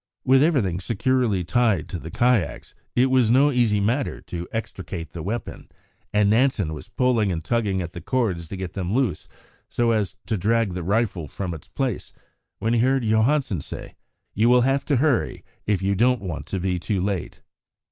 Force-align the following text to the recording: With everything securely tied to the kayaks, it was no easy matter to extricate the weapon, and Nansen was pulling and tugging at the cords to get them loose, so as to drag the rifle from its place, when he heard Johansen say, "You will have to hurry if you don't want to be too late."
With 0.25 0.41
everything 0.41 0.79
securely 0.79 1.43
tied 1.43 1.87
to 1.89 1.99
the 1.99 2.09
kayaks, 2.09 2.73
it 2.95 3.11
was 3.11 3.29
no 3.29 3.51
easy 3.51 3.79
matter 3.79 4.19
to 4.21 4.47
extricate 4.51 5.11
the 5.11 5.21
weapon, 5.21 5.69
and 6.11 6.27
Nansen 6.27 6.73
was 6.73 6.89
pulling 6.89 7.31
and 7.31 7.43
tugging 7.45 7.81
at 7.81 7.91
the 7.91 8.01
cords 8.01 8.47
to 8.47 8.57
get 8.57 8.73
them 8.73 8.95
loose, 8.95 9.27
so 9.69 9.91
as 9.91 10.15
to 10.25 10.39
drag 10.39 10.73
the 10.73 10.81
rifle 10.81 11.27
from 11.27 11.53
its 11.53 11.67
place, 11.67 12.13
when 12.57 12.73
he 12.73 12.79
heard 12.79 13.03
Johansen 13.03 13.61
say, 13.61 13.93
"You 14.33 14.49
will 14.49 14.61
have 14.61 14.85
to 14.85 14.95
hurry 14.95 15.43
if 15.67 15.83
you 15.83 15.93
don't 15.93 16.21
want 16.23 16.47
to 16.47 16.59
be 16.59 16.79
too 16.79 16.99
late." 16.99 17.41